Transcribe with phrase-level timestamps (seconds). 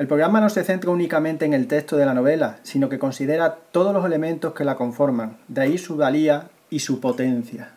[0.00, 3.56] El programa no se centra únicamente en el texto de la novela, sino que considera
[3.70, 7.72] todos los elementos que la conforman, de ahí su valía y su potencia.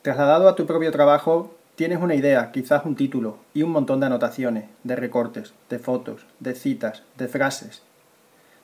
[0.00, 4.06] Trasladado a tu propio trabajo, tienes una idea, quizás un título, y un montón de
[4.06, 7.82] anotaciones, de recortes, de fotos, de citas, de frases.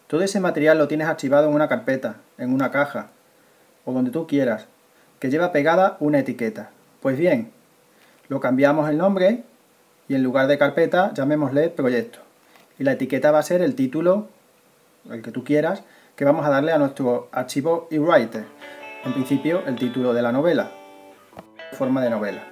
[0.06, 3.08] Todo ese material lo tienes archivado en una carpeta, en una caja,
[3.84, 4.66] o donde tú quieras,
[5.18, 6.70] que lleva pegada una etiqueta.
[7.02, 7.50] Pues bien,
[8.30, 9.44] lo cambiamos el nombre
[10.08, 12.18] y en lugar de carpeta llamémosle proyecto.
[12.78, 14.28] Y la etiqueta va a ser el título,
[15.10, 15.84] el que tú quieras,
[16.16, 18.44] que vamos a darle a nuestro archivo eWriter.
[19.04, 20.70] En principio, el título de la novela,
[21.72, 22.42] forma de novela.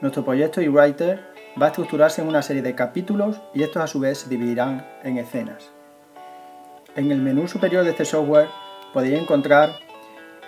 [0.00, 1.20] Nuestro proyecto eWriter
[1.60, 4.86] va a estructurarse en una serie de capítulos y estos a su vez se dividirán
[5.02, 5.70] en escenas.
[6.94, 8.48] En el menú superior de este software
[8.92, 9.70] podéis encontrar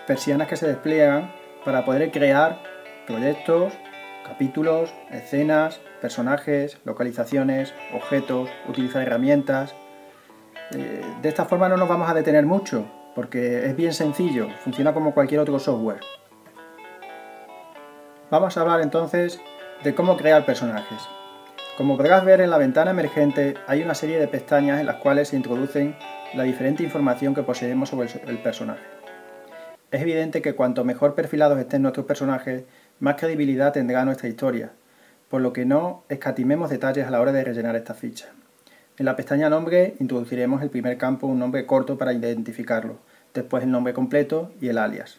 [0.06, 1.33] persianas que se despliegan
[1.64, 2.62] para poder crear
[3.06, 3.72] proyectos,
[4.27, 9.74] capítulos, escenas, personajes, localizaciones, objetos, utilizar herramientas.
[10.72, 14.94] Eh, de esta forma no nos vamos a detener mucho, porque es bien sencillo, funciona
[14.94, 16.00] como cualquier otro software.
[18.30, 19.40] Vamos a hablar entonces
[19.82, 21.00] de cómo crear personajes.
[21.76, 25.28] Como podrás ver en la ventana emergente hay una serie de pestañas en las cuales
[25.28, 25.96] se introducen
[26.34, 28.84] la diferente información que poseemos sobre el personaje.
[29.91, 32.64] Es evidente que cuanto mejor perfilados estén nuestros personajes,
[33.00, 34.72] más credibilidad tendrá nuestra historia,
[35.30, 38.26] por lo que no escatimemos detalles a la hora de rellenar esta ficha.
[38.98, 42.96] En la pestaña Nombre introduciremos el primer campo un nombre corto para identificarlo,
[43.32, 45.19] después el nombre completo y el alias.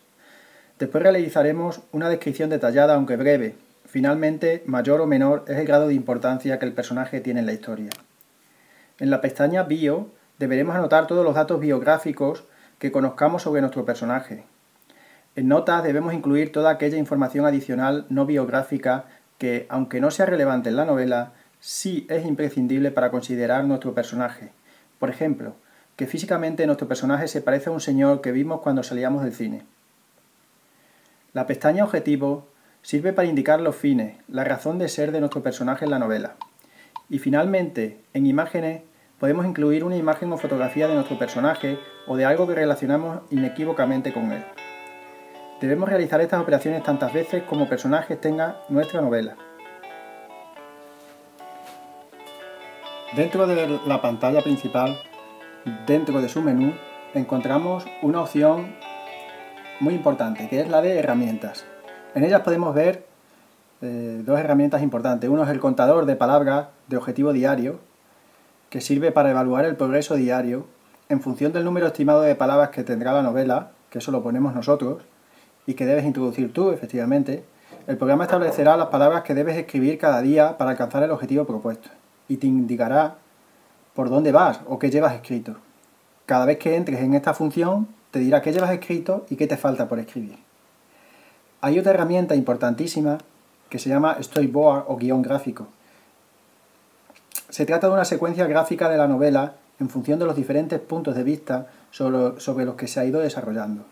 [0.77, 3.55] Después realizaremos una descripción detallada aunque breve.
[3.85, 7.53] Finalmente, mayor o menor es el grado de importancia que el personaje tiene en la
[7.53, 7.89] historia.
[8.99, 12.43] En la pestaña Bio deberemos anotar todos los datos biográficos
[12.79, 14.43] que conozcamos sobre nuestro personaje,
[15.33, 19.05] en notas debemos incluir toda aquella información adicional no biográfica
[19.41, 24.51] que, aunque no sea relevante en la novela, sí es imprescindible para considerar nuestro personaje.
[24.99, 25.55] Por ejemplo,
[25.95, 29.63] que físicamente nuestro personaje se parece a un señor que vimos cuando salíamos del cine.
[31.33, 32.49] La pestaña Objetivo
[32.83, 36.35] sirve para indicar los fines, la razón de ser de nuestro personaje en la novela.
[37.09, 38.83] Y finalmente, en Imágenes,
[39.19, 44.13] podemos incluir una imagen o fotografía de nuestro personaje o de algo que relacionamos inequívocamente
[44.13, 44.43] con él.
[45.61, 49.35] Debemos realizar estas operaciones tantas veces como personajes tenga nuestra novela.
[53.15, 54.97] Dentro de la pantalla principal,
[55.85, 56.73] dentro de su menú,
[57.13, 58.75] encontramos una opción
[59.79, 61.63] muy importante, que es la de herramientas.
[62.15, 63.05] En ellas podemos ver
[63.83, 65.29] eh, dos herramientas importantes.
[65.29, 67.79] Uno es el contador de palabras de objetivo diario,
[68.71, 70.65] que sirve para evaluar el progreso diario
[71.07, 74.55] en función del número estimado de palabras que tendrá la novela, que eso lo ponemos
[74.55, 75.03] nosotros,
[75.71, 77.45] y que debes introducir tú, efectivamente,
[77.87, 81.89] el programa establecerá las palabras que debes escribir cada día para alcanzar el objetivo propuesto
[82.27, 83.15] y te indicará
[83.95, 85.55] por dónde vas o qué llevas escrito.
[86.25, 89.55] Cada vez que entres en esta función, te dirá qué llevas escrito y qué te
[89.55, 90.37] falta por escribir.
[91.61, 93.17] Hay otra herramienta importantísima
[93.69, 95.67] que se llama storyboard o guion gráfico.
[97.49, 101.15] Se trata de una secuencia gráfica de la novela en función de los diferentes puntos
[101.15, 103.85] de vista sobre los que se ha ido desarrollando.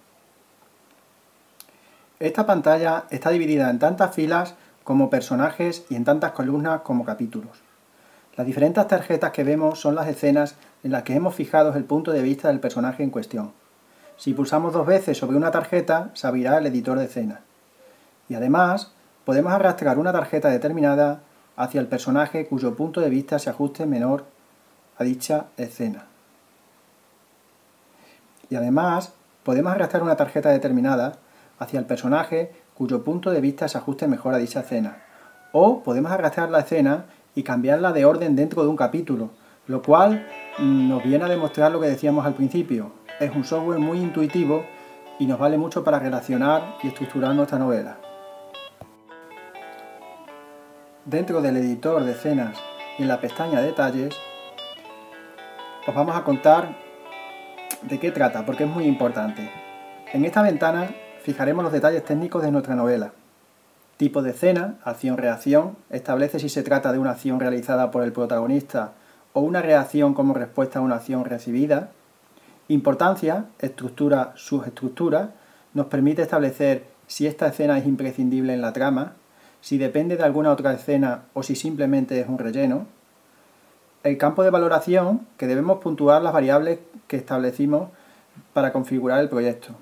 [2.20, 7.62] Esta pantalla está dividida en tantas filas como personajes y en tantas columnas como capítulos.
[8.36, 12.12] Las diferentes tarjetas que vemos son las escenas en las que hemos fijado el punto
[12.12, 13.54] de vista del personaje en cuestión.
[14.18, 17.40] Si pulsamos dos veces sobre una tarjeta, se abrirá el editor de escena.
[18.28, 18.92] Y además,
[19.24, 21.22] podemos arrastrar una tarjeta determinada
[21.56, 24.26] hacia el personaje cuyo punto de vista se ajuste menor
[24.98, 26.06] a dicha escena.
[28.50, 29.14] Y además,
[29.44, 31.14] podemos arrastrar una tarjeta determinada
[31.60, 35.04] hacia el personaje cuyo punto de vista se ajuste mejor a dicha escena.
[35.52, 39.32] O podemos arrastrar la escena y cambiarla de orden dentro de un capítulo,
[39.68, 40.26] lo cual
[40.58, 44.66] nos viene a demostrar lo que decíamos al principio, es un software muy intuitivo
[45.20, 47.98] y nos vale mucho para relacionar y estructurar nuestra novela.
[51.06, 52.58] Dentro del editor de escenas
[52.98, 54.16] y en la pestaña Detalles,
[55.86, 56.78] os vamos a contar
[57.82, 59.50] de qué trata, porque es muy importante.
[60.14, 60.90] En esta ventana
[61.30, 63.12] fijaremos los detalles técnicos de nuestra novela.
[63.98, 68.94] Tipo de escena, acción-reacción, establece si se trata de una acción realizada por el protagonista
[69.34, 71.92] o una reacción como respuesta a una acción recibida.
[72.68, 75.34] Importancia, estructura, subestructura,
[75.76, 79.14] nos permite establecer si esta escena es imprescindible en la trama,
[79.62, 82.88] si depende de alguna otra escena o si simplemente es un relleno.
[84.04, 87.90] El campo de valoración, que debemos puntuar las variables que establecimos
[88.54, 89.76] para configurar el proyecto.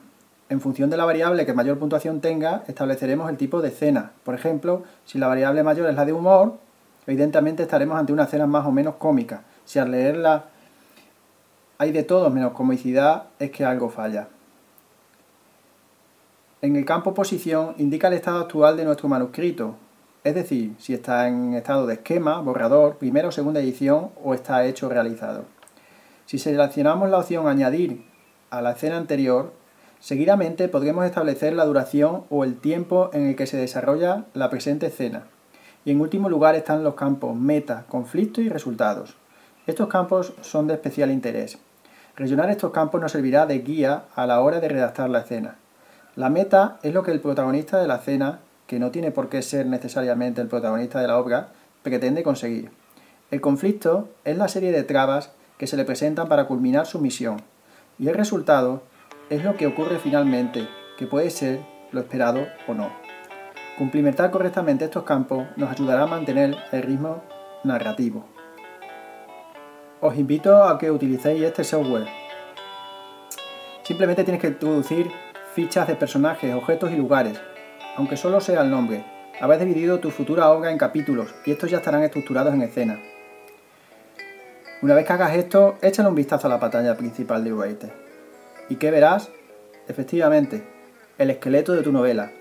[0.50, 4.12] En función de la variable que mayor puntuación tenga, estableceremos el tipo de escena.
[4.24, 6.58] Por ejemplo, si la variable mayor es la de humor,
[7.06, 9.44] evidentemente estaremos ante una escena más o menos cómica.
[9.66, 10.46] Si al leerla
[11.78, 14.30] hay de todo menos comicidad, es que algo falla.
[16.62, 19.76] En el campo posición indica el estado actual de nuestro manuscrito,
[20.24, 24.66] es decir, si está en estado de esquema, borrador, primera o segunda edición o está
[24.66, 25.46] hecho realizado.
[26.26, 28.04] Si seleccionamos la opción añadir
[28.50, 29.54] a la escena anterior,
[30.00, 34.88] seguidamente podremos establecer la duración o el tiempo en el que se desarrolla la presente
[34.88, 35.24] escena.
[35.86, 39.16] Y en último lugar están los campos meta, conflicto y resultados.
[39.68, 41.60] Estos campos son de especial interés.
[42.16, 45.56] Rellenar estos campos nos servirá de guía a la hora de redactar la escena.
[46.16, 49.42] La meta es lo que el protagonista de la escena, que no tiene por qué
[49.42, 51.50] ser necesariamente el protagonista de la obra,
[51.84, 52.72] pretende conseguir.
[53.30, 57.42] El conflicto es la serie de trabas que se le presentan para culminar su misión.
[58.00, 58.82] Y el resultado
[59.30, 61.60] es lo que ocurre finalmente, que puede ser
[61.92, 62.92] lo esperado o no.
[63.78, 67.24] Cumplimentar correctamente estos campos nos ayudará a mantener el ritmo
[67.64, 68.26] narrativo.
[70.00, 72.08] Os invito a que utilicéis este software.
[73.84, 75.12] Simplemente tienes que introducir
[75.54, 77.40] fichas de personajes, objetos y lugares,
[77.96, 79.04] aunque solo sea el nombre.
[79.40, 83.00] Habrás dividido tu futura obra en capítulos y estos ya estarán estructurados en escena.
[84.82, 88.08] Una vez que hagas esto, échale un vistazo a la pantalla principal de Writer.
[88.70, 89.30] ¿Y qué verás?
[89.88, 90.64] Efectivamente,
[91.18, 92.32] el esqueleto de tu novela.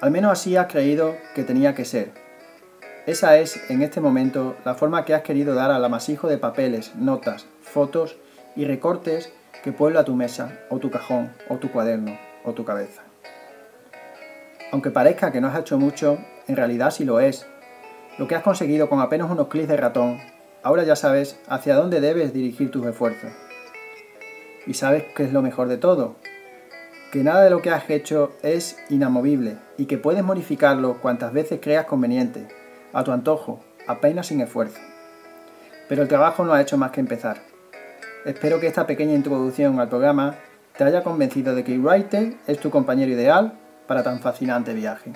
[0.00, 2.12] Al menos así has creído que tenía que ser.
[3.06, 6.94] Esa es, en este momento, la forma que has querido dar al amasijo de papeles,
[6.94, 8.16] notas, fotos
[8.54, 9.32] y recortes
[9.64, 13.02] que puebla tu mesa, o tu cajón, o tu cuaderno o tu cabeza.
[14.72, 16.18] Aunque parezca que no has hecho mucho,
[16.48, 17.46] en realidad sí lo es.
[18.18, 20.18] Lo que has conseguido con apenas unos clics de ratón,
[20.62, 23.32] ahora ya sabes hacia dónde debes dirigir tus esfuerzos.
[24.66, 26.16] Y sabes qué es lo mejor de todo,
[27.12, 31.60] que nada de lo que has hecho es inamovible y que puedes modificarlo cuantas veces
[31.60, 32.48] creas conveniente,
[32.92, 34.80] a tu antojo, apenas sin esfuerzo.
[35.88, 37.42] Pero el trabajo no ha hecho más que empezar.
[38.24, 40.36] Espero que esta pequeña introducción al programa
[40.76, 45.12] te haya convencido de que Writer es tu compañero ideal para tan fascinante viaje.